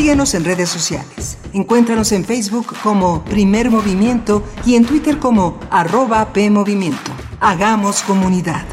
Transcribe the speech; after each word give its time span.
Síguenos 0.00 0.32
en 0.32 0.46
redes 0.46 0.70
sociales. 0.70 1.36
Encuéntranos 1.52 2.10
en 2.12 2.24
Facebook 2.24 2.68
como 2.82 3.22
Primer 3.22 3.70
Movimiento 3.70 4.42
y 4.64 4.76
en 4.76 4.86
Twitter 4.86 5.18
como 5.18 5.60
arroba 5.70 6.32
PMovimiento. 6.32 7.12
Hagamos 7.38 8.00
comunidad. 8.04 8.64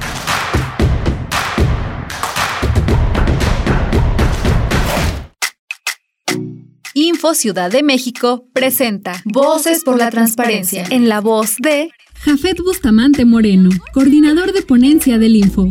Info 6.93 7.33
Ciudad 7.33 7.71
de 7.71 7.83
México 7.83 8.45
presenta 8.53 9.21
Voces 9.25 9.83
por 9.83 9.97
la 9.97 10.09
Transparencia 10.09 10.85
en 10.91 11.09
la 11.09 11.19
voz 11.19 11.57
de 11.59 11.89
Jafet 12.21 12.57
Bustamante 12.63 13.25
Moreno, 13.25 13.69
coordinador 13.93 14.53
de 14.53 14.61
ponencia 14.61 15.17
del 15.17 15.35
Info. 15.35 15.67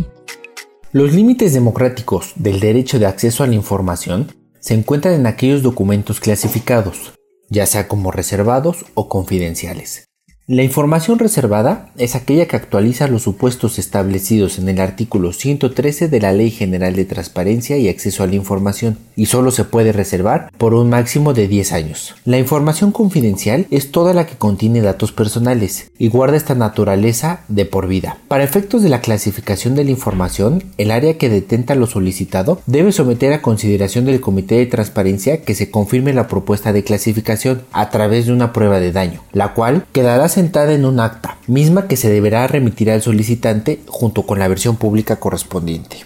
Los 0.92 1.14
límites 1.14 1.54
democráticos 1.54 2.34
del 2.36 2.60
derecho 2.60 2.98
de 2.98 3.06
acceso 3.06 3.42
a 3.42 3.46
la 3.46 3.54
información 3.54 4.26
se 4.66 4.74
encuentran 4.74 5.14
en 5.14 5.26
aquellos 5.28 5.62
documentos 5.62 6.18
clasificados, 6.18 7.12
ya 7.48 7.66
sea 7.66 7.86
como 7.86 8.10
reservados 8.10 8.84
o 8.94 9.08
confidenciales. 9.08 10.05
La 10.48 10.62
información 10.62 11.18
reservada 11.18 11.88
es 11.98 12.14
aquella 12.14 12.46
que 12.46 12.54
actualiza 12.54 13.08
los 13.08 13.22
supuestos 13.22 13.80
establecidos 13.80 14.60
en 14.60 14.68
el 14.68 14.80
artículo 14.80 15.32
113 15.32 16.06
de 16.06 16.20
la 16.20 16.32
Ley 16.32 16.52
General 16.52 16.94
de 16.94 17.04
Transparencia 17.04 17.76
y 17.78 17.88
Acceso 17.88 18.22
a 18.22 18.28
la 18.28 18.36
Información 18.36 18.96
y 19.16 19.26
solo 19.26 19.50
se 19.50 19.64
puede 19.64 19.90
reservar 19.90 20.52
por 20.56 20.72
un 20.74 20.88
máximo 20.88 21.34
de 21.34 21.48
10 21.48 21.72
años. 21.72 22.14
La 22.24 22.38
información 22.38 22.92
confidencial 22.92 23.66
es 23.72 23.90
toda 23.90 24.14
la 24.14 24.26
que 24.26 24.36
contiene 24.36 24.82
datos 24.82 25.10
personales 25.10 25.90
y 25.98 26.10
guarda 26.10 26.36
esta 26.36 26.54
naturaleza 26.54 27.40
de 27.48 27.64
por 27.64 27.88
vida. 27.88 28.18
Para 28.28 28.44
efectos 28.44 28.82
de 28.82 28.88
la 28.88 29.00
clasificación 29.00 29.74
de 29.74 29.82
la 29.82 29.90
información, 29.90 30.62
el 30.78 30.92
área 30.92 31.18
que 31.18 31.28
detenta 31.28 31.74
lo 31.74 31.88
solicitado 31.88 32.60
debe 32.66 32.92
someter 32.92 33.32
a 33.32 33.42
consideración 33.42 34.04
del 34.04 34.20
Comité 34.20 34.54
de 34.58 34.66
Transparencia 34.66 35.42
que 35.42 35.56
se 35.56 35.72
confirme 35.72 36.12
la 36.12 36.28
propuesta 36.28 36.72
de 36.72 36.84
clasificación 36.84 37.62
a 37.72 37.90
través 37.90 38.26
de 38.26 38.32
una 38.32 38.52
prueba 38.52 38.78
de 38.78 38.92
daño, 38.92 39.22
la 39.32 39.52
cual 39.52 39.84
quedará 39.92 40.28
sentada 40.36 40.74
en 40.74 40.84
un 40.84 41.00
acta, 41.00 41.38
misma 41.46 41.88
que 41.88 41.96
se 41.96 42.10
deberá 42.10 42.46
remitir 42.46 42.90
al 42.90 43.00
solicitante 43.00 43.80
junto 43.86 44.24
con 44.24 44.38
la 44.38 44.48
versión 44.48 44.76
pública 44.76 45.16
correspondiente. 45.16 46.04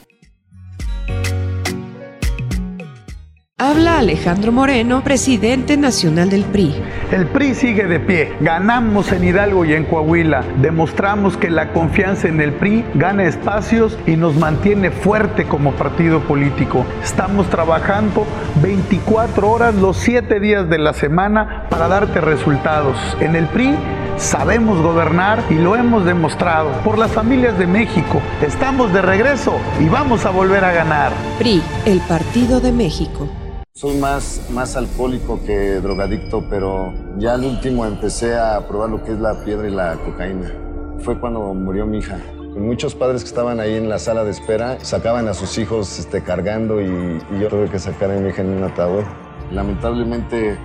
Habla 3.59 3.99
Alejandro 3.99 4.53
Moreno, 4.53 5.03
presidente 5.03 5.77
nacional 5.77 6.31
del 6.31 6.45
PRI. 6.45 6.75
El 7.11 7.27
PRI 7.27 7.55
sigue 7.55 7.87
de 7.89 7.99
pie. 7.99 8.33
Ganamos 8.41 9.11
en 9.11 9.25
Hidalgo 9.25 9.65
y 9.65 9.75
en 9.75 9.85
Coahuila. 9.85 10.45
Demostramos 10.63 11.37
que 11.37 11.51
la 11.51 11.73
confianza 11.73 12.29
en 12.29 12.41
el 12.41 12.53
PRI 12.53 12.85
gana 12.95 13.25
espacios 13.25 13.99
y 14.07 14.17
nos 14.17 14.37
mantiene 14.37 14.93
fuerte 14.93 15.45
como 15.47 15.73
partido 15.73 16.21
político. 16.21 16.87
Estamos 17.03 17.51
trabajando 17.51 18.25
24 18.63 19.51
horas 19.51 19.75
los 19.75 19.97
7 19.97 20.39
días 20.39 20.71
de 20.71 20.79
la 20.79 20.95
semana 20.95 21.67
para 21.69 21.89
darte 21.89 22.21
resultados. 22.21 22.97
En 23.21 23.35
el 23.35 23.47
PRI 23.49 23.75
sabemos 24.21 24.83
gobernar 24.83 25.43
y 25.49 25.55
lo 25.55 25.75
hemos 25.77 26.05
demostrado. 26.05 26.71
Por 26.85 26.99
las 26.99 27.11
familias 27.11 27.59
de 27.59 27.67
México, 27.67 28.21
estamos 28.43 28.93
de 28.93 29.01
regreso 29.01 29.55
y 29.81 29.89
vamos 29.89 30.27
a 30.27 30.31
volver 30.31 30.63
a 30.63 30.73
ganar. 30.73 31.13
PRI, 31.39 31.63
el 31.87 32.01
Partido 32.01 32.61
de 32.61 32.71
México. 32.71 33.29
Soy 33.73 33.97
más, 33.97 34.43
más 34.51 34.77
alcohólico 34.77 35.41
que 35.45 35.81
drogadicto, 35.81 36.45
pero 36.51 36.93
ya 37.17 37.33
al 37.33 37.45
último 37.45 37.87
empecé 37.87 38.39
a 38.39 38.69
probar 38.69 38.91
lo 38.91 39.03
que 39.03 39.13
es 39.13 39.19
la 39.19 39.43
piedra 39.43 39.67
y 39.67 39.71
la 39.71 39.95
cocaína. 39.97 40.53
Fue 40.99 41.19
cuando 41.19 41.55
murió 41.55 41.87
mi 41.87 41.99
hija. 41.99 42.19
Muchos 42.59 42.95
padres 42.95 43.23
que 43.23 43.29
estaban 43.29 43.59
ahí 43.59 43.75
en 43.75 43.89
la 43.89 43.99
sala 43.99 44.25
de 44.25 44.33
espera 44.33 44.77
sacaban 44.83 45.29
a 45.29 45.35
sus 45.35 45.57
hijos 45.57 45.99
este, 45.99 46.23
cargando 46.23 46.81
y, 46.83 47.23
y 47.31 47.41
yo 47.41 47.49
tuve 47.49 47.71
que 47.71 47.79
sacar 47.79 48.11
a 48.11 48.15
mi 48.15 48.29
hija 48.29 48.43
en 48.43 48.49
un 48.49 48.65
ataúd. 48.65 49.05
Lamentablemente 49.51 50.59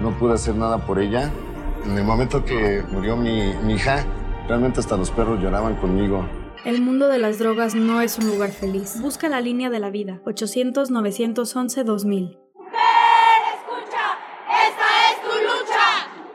no 0.00 0.10
pude 0.18 0.34
hacer 0.34 0.54
nada 0.54 0.78
por 0.78 0.98
ella. 1.00 1.30
En 1.84 1.98
el 1.98 2.04
momento 2.04 2.44
que 2.44 2.82
murió 2.90 3.16
mi, 3.16 3.52
mi 3.62 3.74
hija, 3.74 4.04
realmente 4.48 4.80
hasta 4.80 4.96
los 4.96 5.10
perros 5.10 5.38
lloraban 5.40 5.76
conmigo. 5.76 6.26
El 6.64 6.80
mundo 6.80 7.08
de 7.08 7.18
las 7.18 7.38
drogas 7.38 7.74
no 7.74 8.00
es 8.00 8.16
un 8.18 8.26
lugar 8.26 8.50
feliz. 8.50 8.98
Busca 9.00 9.28
la 9.28 9.42
línea 9.42 9.68
de 9.68 9.80
la 9.80 9.90
vida. 9.90 10.20
800-911-2000. 10.24 12.38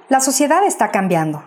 La 0.08 0.20
sociedad 0.20 0.64
está 0.66 0.92
cambiando. 0.92 1.44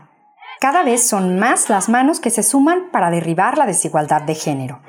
Cada 0.61 0.83
vez 0.85 1.09
son 1.09 1.39
más 1.39 1.69
las 1.69 1.89
manos 1.89 2.21
que 2.21 2.31
se 2.31 2.45
suman 2.45 2.91
para 2.93 3.11
derribar 3.11 3.59
la 3.59 3.67
desigualdad 3.67 4.23
de 4.23 4.37
género. 4.37 4.81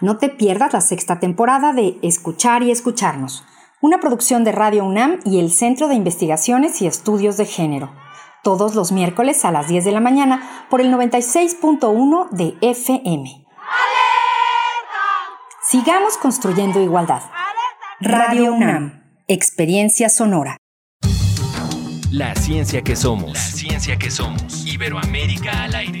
No 0.00 0.16
te 0.18 0.28
pierdas 0.28 0.72
la 0.72 0.80
sexta 0.80 1.18
temporada 1.18 1.72
de 1.72 1.98
Escuchar 2.02 2.62
y 2.62 2.70
Escucharnos, 2.70 3.44
una 3.84 4.00
producción 4.00 4.44
de 4.44 4.52
Radio 4.52 4.82
UNAM 4.82 5.20
y 5.26 5.40
el 5.40 5.52
Centro 5.52 5.88
de 5.88 5.94
Investigaciones 5.94 6.80
y 6.80 6.86
Estudios 6.86 7.36
de 7.36 7.44
Género, 7.44 7.94
todos 8.42 8.74
los 8.74 8.92
miércoles 8.92 9.44
a 9.44 9.50
las 9.50 9.68
10 9.68 9.84
de 9.84 9.92
la 9.92 10.00
mañana 10.00 10.66
por 10.70 10.80
el 10.80 10.90
96.1 10.90 12.30
de 12.30 12.54
FM. 12.62 13.44
Sigamos 15.68 16.16
construyendo 16.16 16.80
igualdad. 16.80 17.24
Radio 18.00 18.54
UNAM, 18.54 19.04
experiencia 19.28 20.08
sonora. 20.08 20.56
La 22.10 22.34
ciencia 22.36 22.80
que 22.80 22.96
somos. 22.96 23.34
La 23.34 23.38
ciencia 23.38 23.98
que 23.98 24.10
somos. 24.10 24.64
Iberoamérica 24.64 25.64
al 25.64 25.74
aire. 25.74 26.00